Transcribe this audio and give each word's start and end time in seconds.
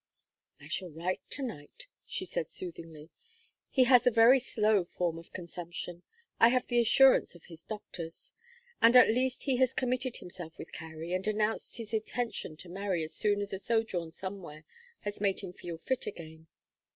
"I 0.59 0.67
will 0.81 0.89
write 0.93 1.21
to 1.29 1.43
night," 1.43 1.85
she 2.07 2.25
said, 2.25 2.47
soothingly. 2.47 3.11
"He 3.69 3.83
has 3.83 4.07
a 4.07 4.09
very 4.09 4.39
slow 4.39 4.83
form 4.83 5.19
of 5.19 5.31
consumption; 5.31 6.01
I 6.39 6.47
have 6.47 6.65
the 6.65 6.79
assurance 6.79 7.35
of 7.35 7.43
his 7.45 7.63
doctors. 7.63 8.33
And 8.81 8.97
at 8.97 9.09
least 9.13 9.43
he 9.43 9.57
has 9.57 9.75
committed 9.75 10.17
himself 10.17 10.57
with 10.57 10.71
Carry, 10.71 11.13
and 11.13 11.27
announced 11.27 11.77
his 11.77 11.93
intention 11.93 12.57
to 12.57 12.67
marry 12.69 13.03
as 13.03 13.13
soon 13.13 13.41
as 13.41 13.53
a 13.53 13.59
sojourn 13.59 14.09
somewhere 14.09 14.65
has 15.01 15.21
made 15.21 15.41
him 15.41 15.53
feel 15.53 15.77
fit 15.77 16.07
again. 16.07 16.47